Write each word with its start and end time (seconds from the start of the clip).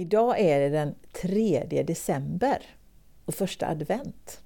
Idag 0.00 0.40
är 0.40 0.60
det 0.60 0.68
den 0.68 0.94
3 1.12 1.82
december 1.86 2.62
och 3.24 3.34
första 3.34 3.66
advent. 3.66 4.40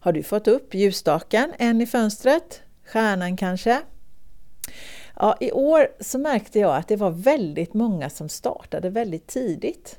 Har 0.00 0.12
du 0.12 0.22
fått 0.22 0.48
upp 0.48 0.74
ljusstaken 0.74 1.52
än 1.58 1.80
i 1.80 1.86
fönstret? 1.86 2.62
Stjärnan 2.84 3.36
kanske? 3.36 3.80
Ja, 5.16 5.36
I 5.40 5.52
år 5.52 5.88
så 6.00 6.18
märkte 6.18 6.58
jag 6.58 6.76
att 6.76 6.88
det 6.88 6.96
var 6.96 7.10
väldigt 7.10 7.74
många 7.74 8.10
som 8.10 8.28
startade 8.28 8.90
väldigt 8.90 9.26
tidigt. 9.26 9.98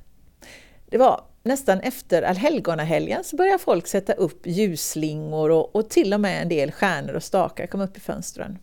Det 0.85 0.97
var 0.97 1.21
nästan 1.43 1.79
efter 1.79 2.21
allhelgonahelgen 2.21 3.23
så 3.23 3.35
började 3.35 3.59
folk 3.59 3.87
sätta 3.87 4.13
upp 4.13 4.47
ljusslingor 4.47 5.51
och, 5.51 5.75
och 5.75 5.89
till 5.89 6.13
och 6.13 6.19
med 6.19 6.41
en 6.41 6.49
del 6.49 6.71
stjärnor 6.71 7.13
och 7.13 7.23
stakar 7.23 7.67
kom 7.67 7.81
upp 7.81 7.97
i 7.97 7.99
fönstren. 7.99 8.57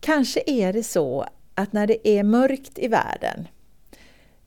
Kanske 0.00 0.42
är 0.46 0.72
det 0.72 0.82
så 0.82 1.26
att 1.54 1.72
när 1.72 1.86
det 1.86 2.08
är 2.08 2.22
mörkt 2.22 2.78
i 2.78 2.88
världen, 2.88 3.48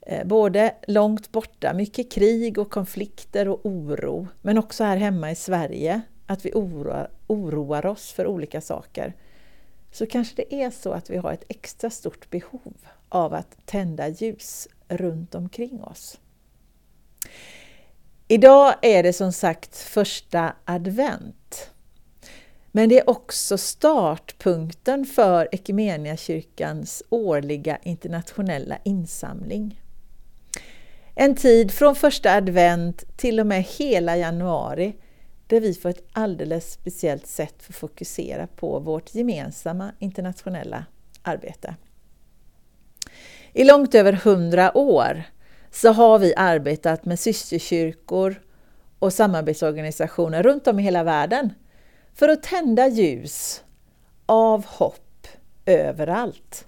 Eh, 0.07 0.27
både 0.27 0.75
långt 0.87 1.31
borta, 1.31 1.73
mycket 1.73 2.11
krig 2.11 2.57
och 2.57 2.71
konflikter 2.71 3.47
och 3.47 3.65
oro, 3.65 4.27
men 4.41 4.57
också 4.57 4.83
här 4.83 4.97
hemma 4.97 5.31
i 5.31 5.35
Sverige, 5.35 6.01
att 6.25 6.45
vi 6.45 6.51
oroar, 6.53 7.09
oroar 7.27 7.85
oss 7.85 8.11
för 8.11 8.27
olika 8.27 8.61
saker, 8.61 9.15
så 9.91 10.05
kanske 10.05 10.35
det 10.35 10.55
är 10.63 10.69
så 10.69 10.91
att 10.91 11.09
vi 11.09 11.17
har 11.17 11.33
ett 11.33 11.45
extra 11.47 11.89
stort 11.89 12.29
behov 12.29 12.73
av 13.09 13.33
att 13.33 13.65
tända 13.65 14.07
ljus 14.07 14.67
runt 14.87 15.35
omkring 15.35 15.83
oss. 15.83 16.19
Idag 18.27 18.73
är 18.81 19.03
det 19.03 19.13
som 19.13 19.33
sagt 19.33 19.77
första 19.77 20.55
advent. 20.65 21.71
Men 22.71 22.89
det 22.89 22.99
är 22.99 23.09
också 23.09 23.57
startpunkten 23.57 25.05
för 25.05 25.47
Equmeniakyrkans 25.51 27.03
årliga 27.09 27.77
internationella 27.83 28.77
insamling. 28.83 29.81
En 31.15 31.35
tid 31.35 31.71
från 31.71 31.95
första 31.95 32.31
advent 32.33 33.17
till 33.17 33.39
och 33.39 33.47
med 33.47 33.63
hela 33.63 34.17
januari 34.17 34.95
där 35.47 35.59
vi 35.59 35.75
på 35.75 35.89
ett 35.89 36.03
alldeles 36.13 36.71
speciellt 36.71 37.27
sätt 37.27 37.63
får 37.63 37.73
fokusera 37.73 38.47
på 38.47 38.79
vårt 38.79 39.15
gemensamma 39.15 39.91
internationella 39.99 40.85
arbete. 41.21 41.75
I 43.53 43.63
långt 43.63 43.95
över 43.95 44.13
hundra 44.13 44.77
år 44.77 45.23
så 45.71 45.91
har 45.91 46.19
vi 46.19 46.33
arbetat 46.35 47.05
med 47.05 47.19
systerkyrkor 47.19 48.41
och 48.99 49.13
samarbetsorganisationer 49.13 50.43
runt 50.43 50.67
om 50.67 50.79
i 50.79 50.83
hela 50.83 51.03
världen 51.03 51.53
för 52.13 52.29
att 52.29 52.43
tända 52.43 52.87
ljus 52.87 53.63
av 54.25 54.65
hopp 54.65 55.27
överallt. 55.65 56.67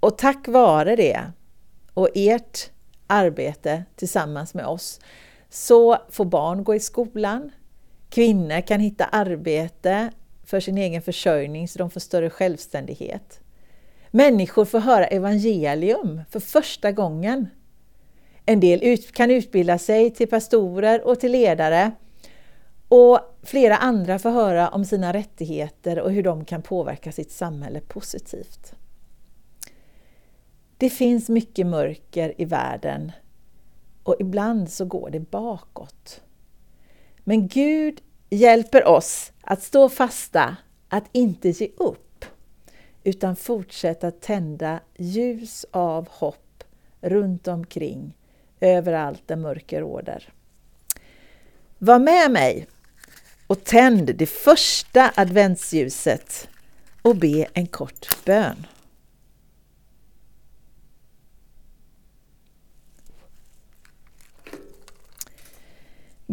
Och 0.00 0.18
tack 0.18 0.48
vare 0.48 0.96
det 0.96 1.22
och 1.94 2.08
ert 2.14 2.71
arbete 3.12 3.84
tillsammans 3.96 4.54
med 4.54 4.66
oss 4.66 5.00
så 5.50 5.96
får 6.10 6.24
barn 6.24 6.64
gå 6.64 6.74
i 6.74 6.80
skolan, 6.80 7.50
kvinnor 8.10 8.60
kan 8.60 8.80
hitta 8.80 9.04
arbete 9.04 10.10
för 10.44 10.60
sin 10.60 10.78
egen 10.78 11.02
försörjning 11.02 11.68
så 11.68 11.78
de 11.78 11.90
får 11.90 12.00
större 12.00 12.30
självständighet. 12.30 13.40
Människor 14.10 14.64
får 14.64 14.80
höra 14.80 15.06
evangelium 15.06 16.20
för 16.30 16.40
första 16.40 16.92
gången. 16.92 17.46
En 18.46 18.60
del 18.60 18.98
kan 18.98 19.30
utbilda 19.30 19.78
sig 19.78 20.10
till 20.10 20.28
pastorer 20.28 21.06
och 21.06 21.20
till 21.20 21.32
ledare 21.32 21.92
och 22.88 23.20
flera 23.42 23.76
andra 23.76 24.18
får 24.18 24.30
höra 24.30 24.68
om 24.68 24.84
sina 24.84 25.12
rättigheter 25.12 26.00
och 26.00 26.12
hur 26.12 26.22
de 26.22 26.44
kan 26.44 26.62
påverka 26.62 27.12
sitt 27.12 27.32
samhälle 27.32 27.80
positivt. 27.80 28.74
Det 30.82 30.90
finns 30.90 31.28
mycket 31.28 31.66
mörker 31.66 32.34
i 32.38 32.44
världen 32.44 33.12
och 34.02 34.16
ibland 34.18 34.70
så 34.70 34.84
går 34.84 35.10
det 35.10 35.30
bakåt. 35.30 36.20
Men 37.24 37.48
Gud 37.48 38.00
hjälper 38.30 38.86
oss 38.86 39.32
att 39.40 39.62
stå 39.62 39.88
fasta, 39.88 40.56
att 40.88 41.04
inte 41.12 41.48
ge 41.48 41.68
upp, 41.76 42.24
utan 43.04 43.36
fortsätta 43.36 44.10
tända 44.10 44.80
ljus 44.96 45.66
av 45.70 46.08
hopp 46.10 46.64
runt 47.00 47.48
omkring, 47.48 48.14
överallt 48.60 49.22
där 49.26 49.36
mörker 49.36 49.80
råder. 49.80 50.32
Var 51.78 51.98
med 51.98 52.30
mig 52.30 52.66
och 53.46 53.64
tänd 53.64 54.14
det 54.16 54.26
första 54.26 55.12
adventsljuset 55.16 56.48
och 57.02 57.16
be 57.16 57.46
en 57.52 57.66
kort 57.66 58.24
bön. 58.24 58.66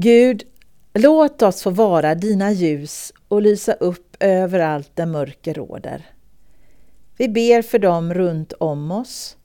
Gud, 0.01 0.43
låt 0.93 1.41
oss 1.41 1.63
få 1.63 1.69
vara 1.69 2.15
dina 2.15 2.51
ljus 2.51 3.13
och 3.27 3.41
lysa 3.41 3.73
upp 3.73 4.15
överallt 4.19 4.91
där 4.93 5.05
mörker 5.05 5.53
råder. 5.53 6.05
Vi 7.17 7.29
ber 7.29 7.61
för 7.61 7.79
dem 7.79 8.13
runt 8.13 8.53
om 8.53 8.91
oss, 8.91 9.37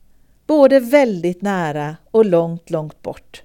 både 0.46 0.80
väldigt 0.80 1.42
nära 1.42 1.96
och 2.10 2.24
långt, 2.24 2.70
långt 2.70 3.02
bort, 3.02 3.42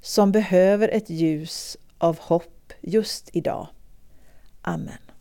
som 0.00 0.32
behöver 0.32 0.88
ett 0.88 1.10
ljus 1.10 1.76
av 1.98 2.18
hopp 2.20 2.72
just 2.80 3.30
idag. 3.32 3.68
Amen. 4.62 5.09